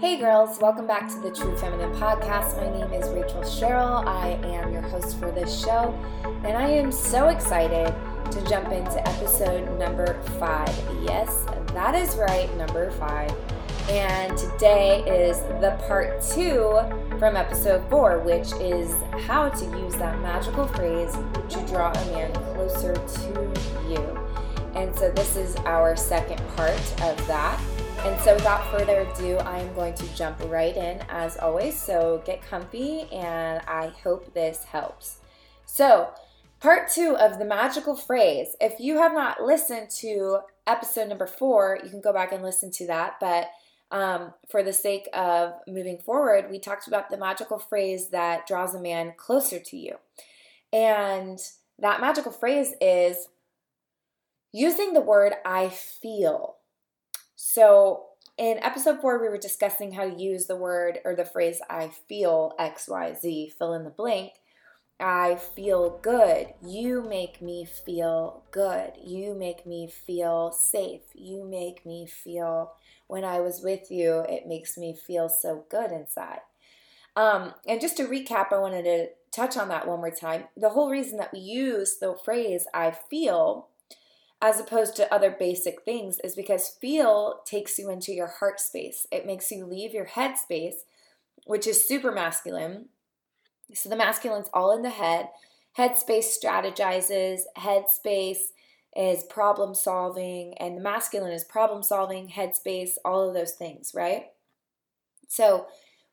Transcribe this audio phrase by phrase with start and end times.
[0.00, 2.56] Hey girls, welcome back to the True Feminine Podcast.
[2.56, 4.02] My name is Rachel Cheryl.
[4.06, 5.94] I am your host for this show,
[6.42, 7.94] and I am so excited
[8.30, 10.74] to jump into episode number five.
[11.02, 11.44] Yes,
[11.74, 13.30] that is right, number five.
[13.90, 16.80] And today is the part two
[17.18, 18.94] from episode four, which is
[19.26, 21.12] how to use that magical phrase
[21.50, 23.52] to draw a man closer to
[23.86, 24.18] you.
[24.74, 27.60] And so, this is our second part of that.
[28.02, 31.76] And so, without further ado, I am going to jump right in as always.
[31.78, 35.18] So, get comfy, and I hope this helps.
[35.66, 36.08] So,
[36.60, 38.56] part two of the magical phrase.
[38.58, 42.70] If you have not listened to episode number four, you can go back and listen
[42.72, 43.16] to that.
[43.20, 43.50] But
[43.90, 48.74] um, for the sake of moving forward, we talked about the magical phrase that draws
[48.74, 49.96] a man closer to you.
[50.72, 51.38] And
[51.78, 53.28] that magical phrase is
[54.52, 56.56] using the word I feel
[57.42, 58.04] so,
[58.36, 61.90] in episode four, we were discussing how to use the word or the phrase I
[62.06, 64.32] feel XYZ, fill in the blank.
[65.00, 66.48] I feel good.
[66.62, 68.92] You make me feel good.
[69.02, 71.00] You make me feel safe.
[71.14, 72.74] You make me feel,
[73.06, 76.40] when I was with you, it makes me feel so good inside.
[77.16, 80.44] Um, and just to recap, I wanted to touch on that one more time.
[80.58, 83.70] The whole reason that we use the phrase I feel
[84.42, 89.06] as opposed to other basic things is because feel takes you into your heart space.
[89.12, 90.84] It makes you leave your head space,
[91.44, 92.88] which is super masculine.
[93.74, 95.28] So the masculine's all in the head.
[95.74, 98.52] Head space strategizes, head space
[98.96, 103.92] is problem solving, and the masculine is problem solving, head space, all of those things,
[103.94, 104.24] right?
[105.28, 105.66] So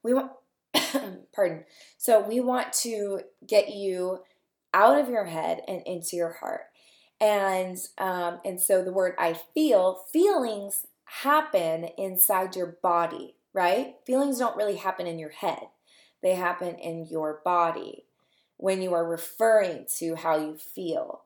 [0.04, 0.32] we want
[1.34, 1.64] pardon.
[1.98, 4.20] So we want to get you
[4.74, 6.62] out of your head and into your heart
[7.20, 13.96] and um, and so the word I feel feelings happen inside your body, right?
[14.06, 15.68] Feelings don't really happen in your head;
[16.22, 18.06] they happen in your body
[18.58, 21.24] when you are referring to how you feel.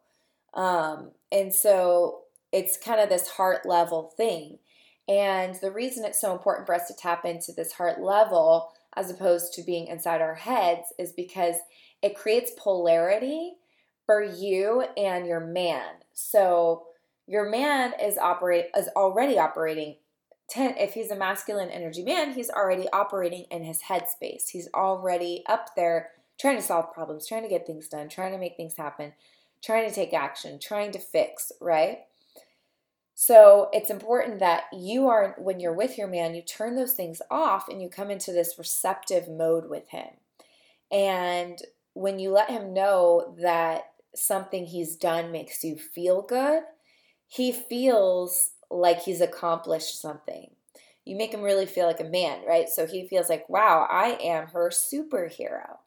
[0.53, 4.59] Um, and so it's kind of this heart level thing.
[5.07, 9.09] And the reason it's so important for us to tap into this heart level as
[9.09, 11.55] opposed to being inside our heads is because
[12.01, 13.53] it creates polarity
[14.11, 15.87] for you and your man.
[16.13, 16.83] So
[17.27, 19.95] your man is operate is already operating
[20.49, 24.49] ten, if he's a masculine energy man, he's already operating in his headspace.
[24.49, 28.37] He's already up there trying to solve problems, trying to get things done, trying to
[28.37, 29.13] make things happen,
[29.63, 31.99] trying to take action, trying to fix, right?
[33.15, 37.21] So it's important that you are, when you're with your man, you turn those things
[37.31, 40.07] off and you come into this receptive mode with him.
[40.91, 41.59] And
[41.93, 46.63] when you let him know that something he's done makes you feel good,
[47.27, 50.51] he feels like he's accomplished something.
[51.05, 52.69] You make him really feel like a man, right?
[52.69, 55.77] So he feels like, wow, I am her superhero.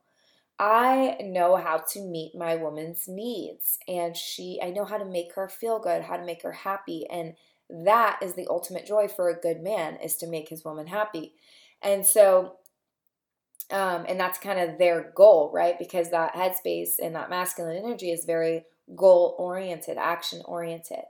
[0.59, 5.35] I know how to meet my woman's needs and she I know how to make
[5.35, 7.35] her feel good, how to make her happy and
[7.69, 11.35] that is the ultimate joy for a good man is to make his woman happy.
[11.83, 12.57] And so
[13.71, 15.79] um, and that's kind of their goal, right?
[15.79, 18.65] Because that headspace and that masculine energy is very
[18.95, 21.05] goal oriented, action oriented.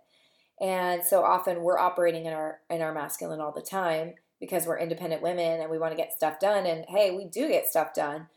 [0.60, 4.78] And so often we're operating in our in our masculine all the time because we're
[4.78, 7.92] independent women and we want to get stuff done and hey, we do get stuff
[7.92, 8.28] done.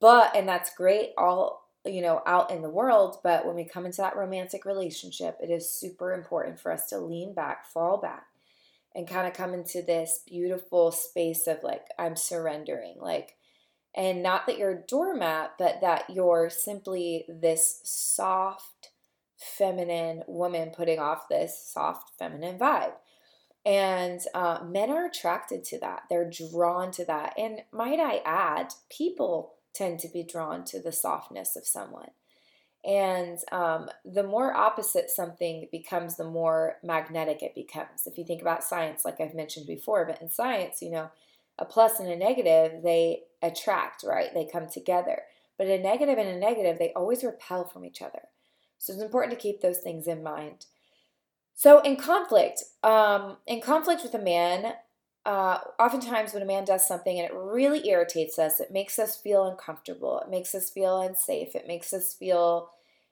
[0.00, 3.86] But and that's great all you know out in the world, but when we come
[3.86, 8.26] into that romantic relationship, it is super important for us to lean back, fall back
[8.94, 12.96] and kind of come into this beautiful space of like I'm surrendering.
[12.98, 13.36] Like
[13.94, 18.90] and not that you're a doormat, but that you're simply this soft,
[19.36, 22.92] feminine woman putting off this soft, feminine vibe.
[23.64, 26.02] And uh, men are attracted to that.
[26.08, 27.34] They're drawn to that.
[27.36, 32.10] And might I add, people tend to be drawn to the softness of someone.
[32.84, 38.06] And um, the more opposite something becomes, the more magnetic it becomes.
[38.06, 41.10] If you think about science, like I've mentioned before, but in science, you know,
[41.58, 44.32] a plus and a negative, they attract, right?
[44.32, 45.22] They come together.
[45.56, 48.22] But a negative and a negative, they always repel from each other.
[48.78, 50.66] So it's important to keep those things in mind.
[51.54, 54.74] So in conflict, um, in conflict with a man,
[55.26, 59.16] uh, oftentimes when a man does something and it really irritates us, it makes us
[59.16, 60.20] feel uncomfortable.
[60.20, 61.56] It makes us feel unsafe.
[61.56, 62.70] It makes us feel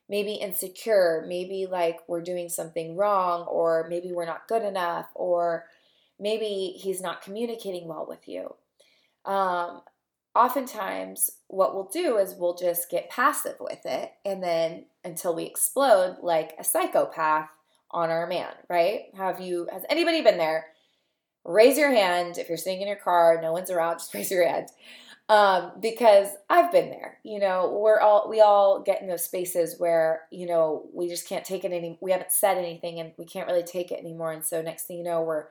[0.08, 5.64] maybe insecure, maybe like we're doing something wrong, or maybe we're not good enough, or
[6.18, 8.54] maybe he's not communicating well with you.
[9.24, 9.82] Um,
[10.34, 15.44] oftentimes, what we'll do is we'll just get passive with it, and then until we
[15.44, 17.50] explode like a psychopath
[17.90, 19.04] on our man, right?
[19.16, 20.66] Have you, has anybody been there
[21.46, 24.46] raise your hand if you're sitting in your car, no one's around, just raise your
[24.46, 24.68] hand.
[25.28, 27.18] Um, because I've been there.
[27.24, 31.28] You know, we're all we all get in those spaces where you know we just
[31.28, 31.98] can't take it any.
[32.00, 34.30] We haven't said anything, and we can't really take it anymore.
[34.30, 35.46] And so next thing you know, we're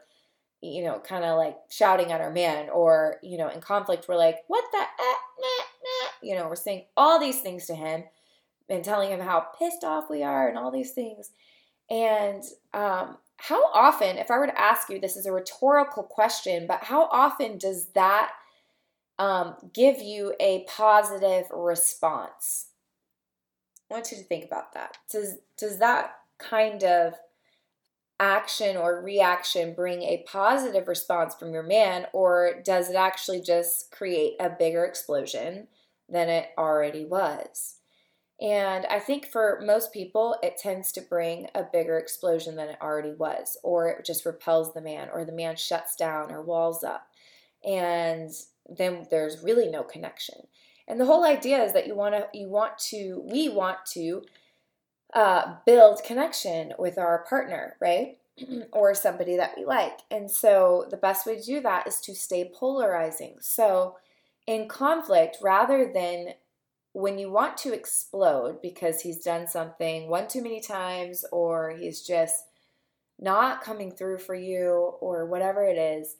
[0.65, 4.15] you know kind of like shouting at our man, or you know, in conflict, we're
[4.15, 6.09] like, "What the?" Eh, nah, nah.
[6.21, 8.03] You know, we're saying all these things to him
[8.69, 11.31] and telling him how pissed off we are and all these things.
[11.89, 16.65] And um, how often, if I were to ask you, this is a rhetorical question,
[16.67, 18.31] but how often does that
[19.19, 22.67] um, give you a positive response?
[23.89, 24.97] I want you to think about that.
[25.11, 27.13] Does does that kind of
[28.19, 33.91] action or reaction bring a positive response from your man, or does it actually just
[33.91, 35.67] create a bigger explosion
[36.07, 37.75] than it already was?
[38.41, 42.77] And I think for most people, it tends to bring a bigger explosion than it
[42.81, 46.83] already was, or it just repels the man, or the man shuts down or walls
[46.83, 47.07] up.
[47.63, 48.29] And
[48.69, 50.47] then there's really no connection.
[50.87, 54.23] And the whole idea is that you want to, you want to, we want to
[55.13, 58.17] uh, build connection with our partner, right?
[58.73, 59.99] or somebody that we like.
[60.11, 63.37] And so the best way to do that is to stay polarizing.
[63.39, 63.95] So
[64.45, 66.33] in conflict, rather than
[66.93, 72.01] when you want to explode because he's done something one too many times or he's
[72.01, 72.45] just
[73.19, 76.15] not coming through for you or whatever it is,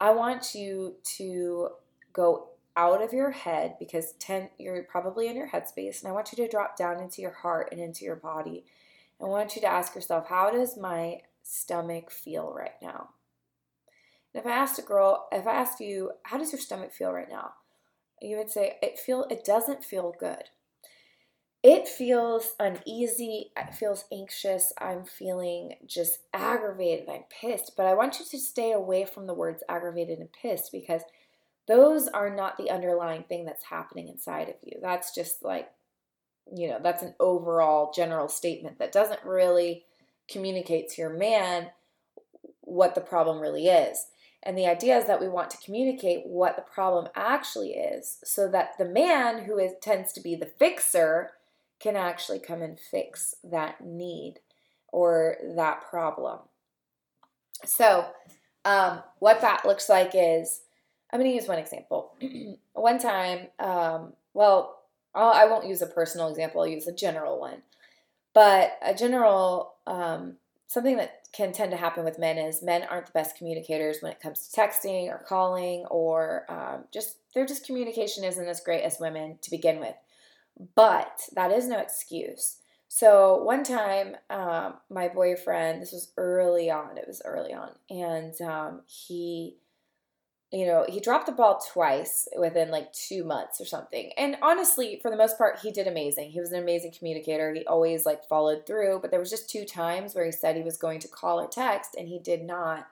[0.00, 1.68] I want you to
[2.12, 2.47] go
[2.78, 6.36] out of your head because ten, you're probably in your headspace, and I want you
[6.42, 8.64] to drop down into your heart and into your body.
[9.20, 13.10] I want you to ask yourself, how does my stomach feel right now?
[14.32, 17.12] And if I asked a girl, if I asked you, how does your stomach feel
[17.12, 17.54] right now?
[18.20, 20.44] you would say it feel it doesn't feel good.
[21.62, 27.72] It feels uneasy, it feels anxious, I'm feeling just aggravated, I'm pissed.
[27.76, 31.02] But I want you to stay away from the words aggravated and pissed because
[31.68, 34.78] those are not the underlying thing that's happening inside of you.
[34.82, 35.70] That's just like,
[36.52, 39.84] you know, that's an overall general statement that doesn't really
[40.28, 41.68] communicate to your man
[42.62, 44.06] what the problem really is.
[44.42, 48.48] And the idea is that we want to communicate what the problem actually is so
[48.48, 51.32] that the man who is, tends to be the fixer
[51.80, 54.36] can actually come and fix that need
[54.90, 56.38] or that problem.
[57.64, 58.06] So,
[58.64, 60.62] um, what that looks like is
[61.10, 62.14] I'm going to use one example.
[62.74, 64.82] one time, um, well,
[65.14, 67.62] I'll, I will not use a personal example, I'll use a general one.
[68.34, 70.36] But a general, um,
[70.68, 74.12] something that can tend to happen with men is men aren't the best communicators when
[74.12, 78.82] it comes to texting or calling or um, just their just communication isn't as great
[78.82, 79.94] as women to begin with
[80.74, 82.56] but that is no excuse
[82.88, 88.40] so one time um, my boyfriend this was early on it was early on and
[88.40, 89.56] um, he
[90.50, 94.12] you know, he dropped the ball twice within like two months or something.
[94.16, 96.30] And honestly, for the most part, he did amazing.
[96.30, 97.52] He was an amazing communicator.
[97.52, 100.62] He always like followed through, but there was just two times where he said he
[100.62, 102.86] was going to call or text and he did not.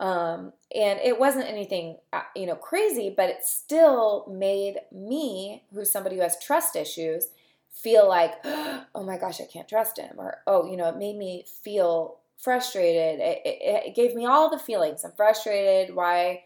[0.00, 5.90] Um, and it wasn't anything, uh, you know, crazy, but it still made me, who's
[5.90, 7.28] somebody who has trust issues,
[7.70, 10.16] feel like, oh my gosh, I can't trust him.
[10.18, 13.20] Or, oh, you know, it made me feel frustrated.
[13.20, 15.04] It, it, it gave me all the feelings.
[15.04, 15.94] I'm frustrated.
[15.94, 16.42] Why?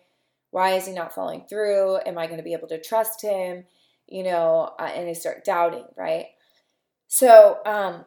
[0.51, 1.99] Why is he not following through?
[2.07, 3.65] Am I going to be able to trust him?
[4.07, 6.27] You know, uh, and I start doubting, right?
[7.07, 8.05] So, um,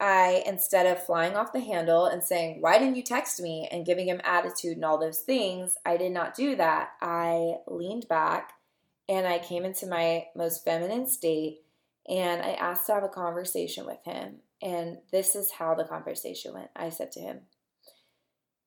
[0.00, 3.68] I, instead of flying off the handle and saying, Why didn't you text me?
[3.70, 6.90] and giving him attitude and all those things, I did not do that.
[7.00, 8.52] I leaned back
[9.08, 11.62] and I came into my most feminine state
[12.08, 14.36] and I asked to have a conversation with him.
[14.62, 16.70] And this is how the conversation went.
[16.76, 17.40] I said to him,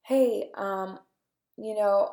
[0.04, 1.00] Hey, um,
[1.58, 2.12] you know,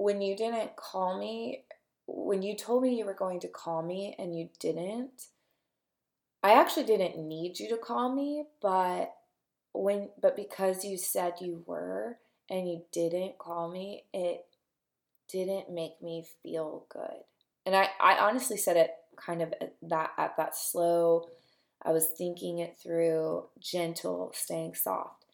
[0.00, 1.64] when you didn't call me,
[2.06, 5.26] when you told me you were going to call me and you didn't,
[6.42, 9.12] I actually didn't need you to call me, but
[9.74, 12.16] when but because you said you were
[12.48, 14.46] and you didn't call me, it
[15.28, 17.20] didn't make me feel good.
[17.66, 21.26] And I, I honestly said it kind of at that at that slow,
[21.82, 25.26] I was thinking it through, gentle, staying soft.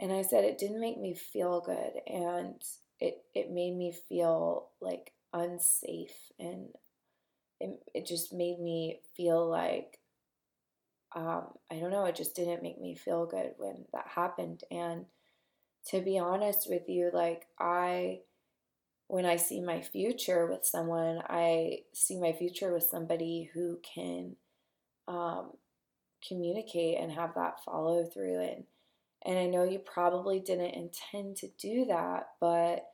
[0.00, 2.02] And I said it didn't make me feel good.
[2.12, 2.60] And
[3.00, 6.68] it it made me feel like unsafe and
[7.60, 9.98] it, it just made me feel like
[11.14, 14.62] um, I don't know, it just didn't make me feel good when that happened.
[14.70, 15.06] And
[15.88, 18.20] to be honest with you, like I,
[19.08, 24.36] when I see my future with someone, I see my future with somebody who can
[25.08, 25.52] um,
[26.26, 28.64] communicate and have that follow through and
[29.24, 32.89] And I know you probably didn't intend to do that, but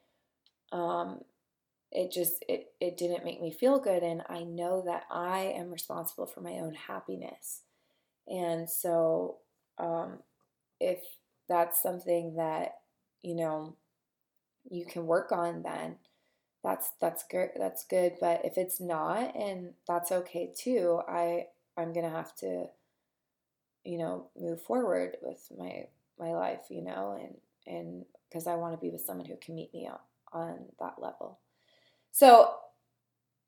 [0.72, 1.20] um,
[1.92, 5.70] it just it, it didn't make me feel good and i know that i am
[5.70, 7.62] responsible for my own happiness.
[8.28, 9.38] And so
[9.78, 10.18] um,
[10.80, 11.00] if
[11.48, 12.76] that's something that
[13.22, 13.76] you know
[14.70, 15.96] you can work on then
[16.64, 18.14] that's that's good that's good.
[18.20, 21.46] But if it's not and that's okay too i
[21.76, 22.66] i'm gonna have to
[23.84, 25.86] you know move forward with my
[26.18, 29.54] my life you know and and because i want to be with someone who can
[29.54, 29.98] meet me on,
[30.36, 31.40] on that level.
[32.12, 32.50] So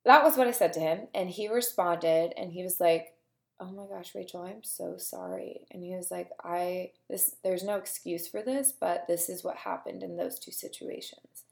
[0.08, 3.14] that was what i said to him and he responded and he was like
[3.60, 5.66] oh my gosh rachel i'm so sorry.
[5.70, 9.56] And he was like i this there's no excuse for this but this is what
[9.56, 11.44] happened in those two situations.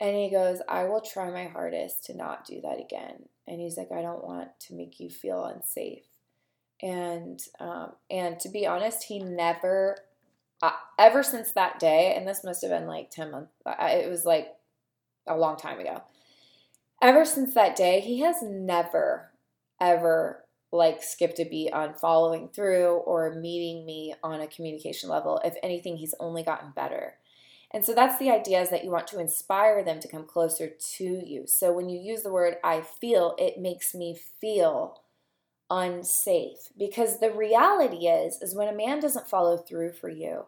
[0.00, 3.28] And he goes i will try my hardest to not do that again.
[3.46, 6.04] And he's like i don't want to make you feel unsafe.
[6.82, 9.98] And um, and to be honest he never
[10.62, 14.24] uh, ever since that day and this must have been like 10 months it was
[14.24, 14.48] like
[15.26, 16.02] a long time ago
[17.02, 19.32] ever since that day he has never
[19.80, 25.40] ever like skipped a beat on following through or meeting me on a communication level.
[25.44, 27.14] If anything, he's only gotten better.
[27.70, 30.68] And so that's the idea is that you want to inspire them to come closer
[30.68, 31.46] to you.
[31.46, 35.02] So when you use the word I feel, it makes me feel
[35.70, 40.44] unsafe because the reality is is when a man doesn't follow through for you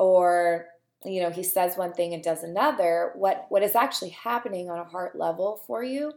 [0.00, 0.66] or
[1.04, 4.78] you know he says one thing and does another what what is actually happening on
[4.78, 6.12] a heart level for you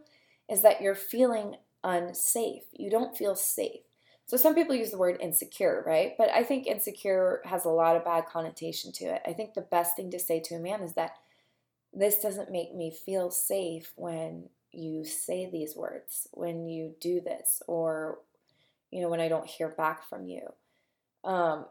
[0.48, 2.62] is that you're feeling unsafe.
[2.72, 3.82] You don't feel safe.
[4.26, 6.14] So some people use the word insecure, right?
[6.16, 9.22] But I think insecure has a lot of bad connotation to it.
[9.26, 11.12] I think the best thing to say to a man is that
[11.92, 17.62] this doesn't make me feel safe when you say these words, when you do this,
[17.68, 18.18] or
[18.90, 20.52] you know, when I don't hear back from you.
[21.22, 21.66] Um,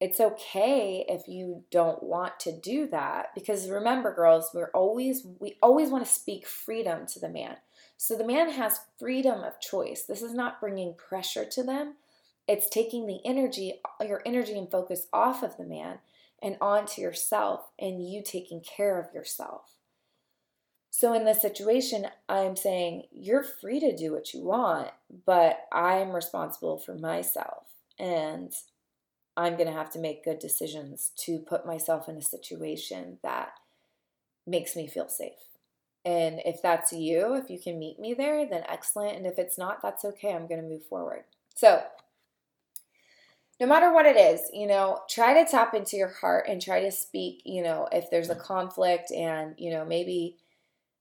[0.00, 5.56] it's okay if you don't want to do that because remember girls we're always we
[5.62, 7.56] always want to speak freedom to the man
[8.02, 10.04] so the man has freedom of choice.
[10.04, 11.96] This is not bringing pressure to them.
[12.48, 15.98] It's taking the energy, your energy and focus off of the man
[16.42, 19.74] and onto yourself and you taking care of yourself.
[20.88, 24.88] So in this situation, I'm saying you're free to do what you want,
[25.26, 27.64] but I'm responsible for myself
[27.98, 28.50] and
[29.36, 33.52] I'm going to have to make good decisions to put myself in a situation that
[34.46, 35.32] makes me feel safe.
[36.04, 39.16] And if that's you, if you can meet me there, then excellent.
[39.16, 40.32] And if it's not, that's okay.
[40.32, 41.24] I'm going to move forward.
[41.54, 41.82] So,
[43.60, 46.80] no matter what it is, you know, try to tap into your heart and try
[46.80, 50.36] to speak, you know, if there's a conflict and, you know, maybe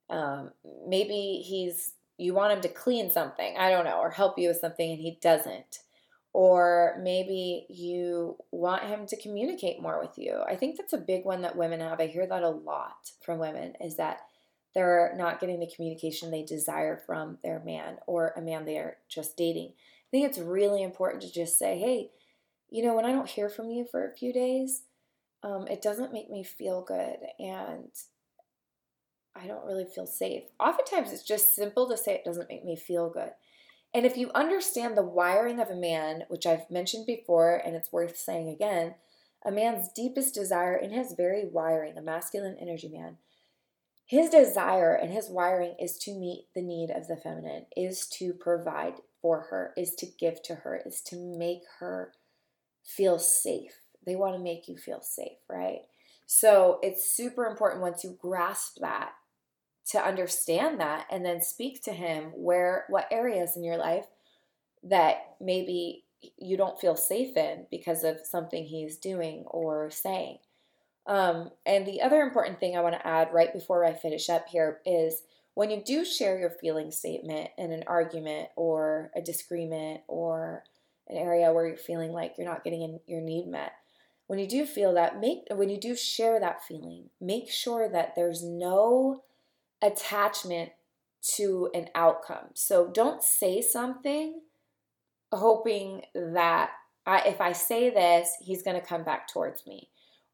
[0.09, 0.49] um
[0.87, 4.57] maybe he's you want him to clean something, I don't know, or help you with
[4.57, 5.79] something and he doesn't.
[6.33, 10.41] Or maybe you want him to communicate more with you.
[10.47, 11.99] I think that's a big one that women have.
[11.99, 14.19] I hear that a lot from women is that
[14.75, 19.35] they're not getting the communication they desire from their man or a man they're just
[19.35, 19.73] dating.
[19.73, 22.11] I think it's really important to just say, hey,
[22.69, 24.83] you know, when I don't hear from you for a few days,
[25.41, 27.89] um, it doesn't make me feel good and
[29.35, 30.43] I don't really feel safe.
[30.59, 33.31] Oftentimes it's just simple to say it doesn't make me feel good.
[33.93, 37.91] And if you understand the wiring of a man, which I've mentioned before and it's
[37.91, 38.95] worth saying again,
[39.45, 43.17] a man's deepest desire in his very wiring, a masculine energy man,
[44.05, 48.33] his desire and his wiring is to meet the need of the feminine, is to
[48.33, 52.13] provide for her, is to give to her, is to make her
[52.83, 53.81] feel safe.
[54.05, 55.81] They want to make you feel safe, right?
[56.25, 59.13] So it's super important once you grasp that
[59.89, 64.05] to understand that and then speak to him where what areas in your life
[64.83, 66.03] that maybe
[66.37, 70.37] you don't feel safe in because of something he's doing or saying.
[71.07, 74.47] Um, and the other important thing I want to add right before I finish up
[74.47, 75.23] here is
[75.55, 80.63] when you do share your feeling statement in an argument or a disagreement or
[81.07, 83.71] an area where you're feeling like you're not getting your need met,
[84.27, 88.13] when you do feel that, make when you do share that feeling, make sure that
[88.15, 89.23] there's no
[89.81, 90.71] attachment
[91.35, 92.49] to an outcome.
[92.53, 94.41] So don't say something
[95.31, 96.71] hoping that
[97.05, 99.89] I, if I say this, he's going to come back towards me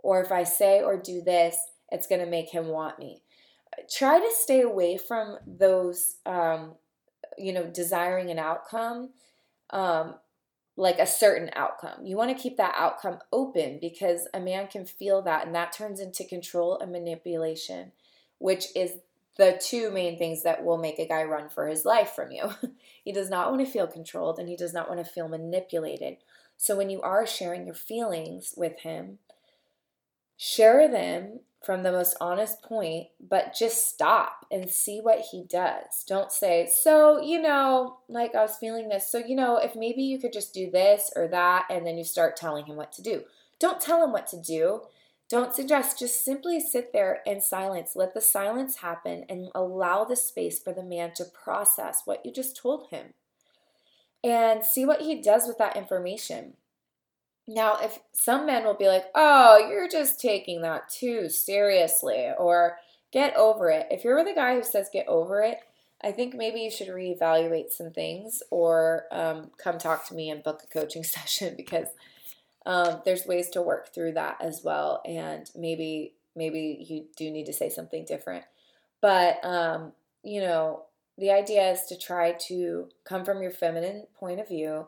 [0.05, 1.57] or if I say or do this,
[1.91, 3.23] it's going to make him want me.
[3.91, 6.75] Try to stay away from those, um,
[7.39, 9.09] you know, desiring an outcome,
[9.71, 10.15] um,
[10.77, 12.05] like a certain outcome.
[12.05, 15.73] You want to keep that outcome open because a man can feel that, and that
[15.73, 17.91] turns into control and manipulation,
[18.37, 18.91] which is
[19.37, 22.49] the two main things that will make a guy run for his life from you.
[23.03, 26.17] he does not want to feel controlled and he does not want to feel manipulated.
[26.57, 29.19] So when you are sharing your feelings with him,
[30.37, 36.05] share them from the most honest point, but just stop and see what he does.
[36.07, 39.11] Don't say, so, you know, like I was feeling this.
[39.11, 42.03] So, you know, if maybe you could just do this or that, and then you
[42.03, 43.23] start telling him what to do.
[43.59, 44.81] Don't tell him what to do.
[45.27, 47.95] Don't suggest, just simply sit there in silence.
[47.95, 52.31] Let the silence happen and allow the space for the man to process what you
[52.31, 53.13] just told him
[54.23, 56.53] and see what he does with that information.
[57.47, 62.77] Now, if some men will be like, oh, you're just taking that too seriously, or
[63.11, 63.87] get over it.
[63.91, 65.59] If you're the guy who says get over it,
[66.03, 70.43] I think maybe you should reevaluate some things or um, come talk to me and
[70.43, 71.87] book a coaching session because
[72.65, 75.01] um, there's ways to work through that as well.
[75.05, 78.45] And maybe maybe you do need to say something different.
[79.01, 79.93] But um,
[80.23, 80.85] you know,
[81.17, 84.87] the idea is to try to come from your feminine point of view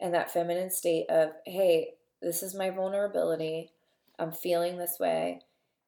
[0.00, 3.72] and that feminine state of, hey, this is my vulnerability.
[4.18, 5.40] I'm feeling this way.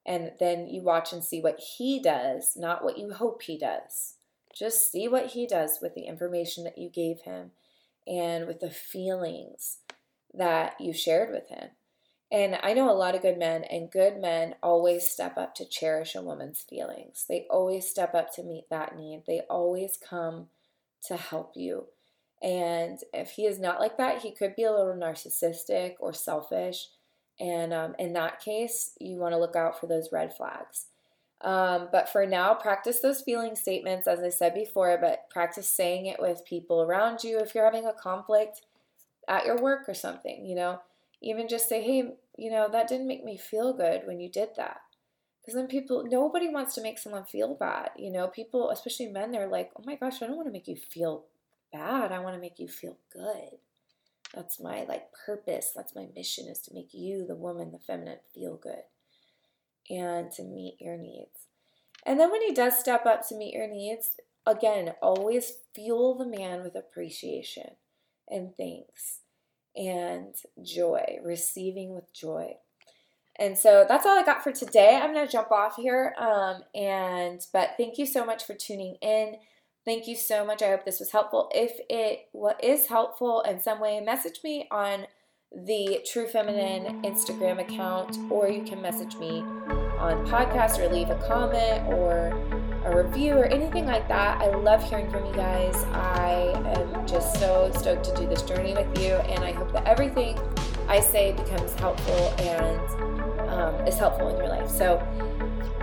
[0.04, 4.14] And then you watch and see what he does, not what you hope he does.
[4.54, 7.52] Just see what he does with the information that you gave him
[8.06, 9.78] and with the feelings
[10.34, 11.70] that you shared with him.
[12.30, 15.64] And I know a lot of good men, and good men always step up to
[15.64, 17.24] cherish a woman's feelings.
[17.26, 19.22] They always step up to meet that need.
[19.26, 20.48] They always come
[21.06, 21.86] to help you.
[22.42, 26.88] And if he is not like that, he could be a little narcissistic or selfish.
[27.40, 30.86] And um, in that case, you want to look out for those red flags.
[31.40, 36.06] Um, but for now, practice those feeling statements, as I said before, but practice saying
[36.06, 37.38] it with people around you.
[37.38, 38.62] If you're having a conflict
[39.28, 40.80] at your work or something, you know,
[41.20, 44.50] even just say, hey, you know, that didn't make me feel good when you did
[44.56, 44.80] that.
[45.40, 47.90] Because then people, nobody wants to make someone feel bad.
[47.96, 50.68] You know, people, especially men, they're like, oh my gosh, I don't want to make
[50.68, 51.24] you feel
[51.72, 52.12] bad.
[52.12, 53.58] I want to make you feel good.
[54.34, 55.72] That's my like purpose.
[55.74, 58.82] That's my mission is to make you, the woman, the feminine, feel good
[59.90, 61.46] and to meet your needs.
[62.04, 64.16] And then when he does step up to meet your needs,
[64.46, 67.70] again, always fuel the man with appreciation
[68.30, 69.20] and thanks
[69.76, 72.54] and joy, receiving with joy.
[73.38, 74.98] And so that's all I got for today.
[75.00, 76.14] I'm going to jump off here.
[76.18, 79.36] Um, and but thank you so much for tuning in.
[79.84, 80.60] Thank you so much.
[80.60, 81.48] I hope this was helpful.
[81.54, 85.06] If it what is helpful in some way, message me on
[85.50, 89.40] the True Feminine Instagram account, or you can message me
[89.98, 92.57] on podcast or leave a comment or
[92.88, 94.40] a review or anything like that.
[94.40, 95.76] I love hearing from you guys.
[95.92, 99.86] I am just so stoked to do this journey with you, and I hope that
[99.86, 100.38] everything
[100.88, 104.68] I say becomes helpful and um, is helpful in your life.
[104.68, 104.98] So,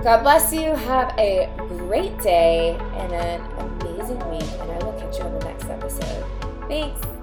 [0.03, 0.73] God bless you.
[0.75, 5.45] Have a great day and an amazing week, and I will catch you on the
[5.45, 6.25] next episode.
[6.67, 7.14] Thanks.